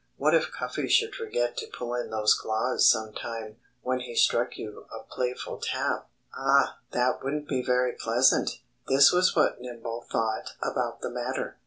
What 0.17 0.33
if 0.33 0.51
Cuffy 0.51 0.87
should 0.87 1.13
forget 1.13 1.55
to 1.57 1.67
pull 1.71 1.93
in 1.93 2.09
those 2.09 2.33
claws 2.33 2.89
sometime, 2.89 3.57
when 3.83 3.99
he 3.99 4.15
struck 4.15 4.57
you 4.57 4.87
a 4.91 5.03
playful 5.03 5.59
tap? 5.61 6.09
Ah! 6.35 6.79
That 6.89 7.23
wouldn't 7.23 7.47
be 7.47 7.61
very 7.63 7.91
pleasant! 7.93 8.61
This 8.87 9.11
was 9.11 9.35
what 9.35 9.61
Nimble 9.61 10.07
thought 10.11 10.53
about 10.59 11.01
the 11.01 11.11
matter. 11.11 11.59